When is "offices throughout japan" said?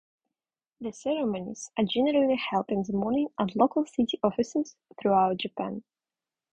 4.23-5.83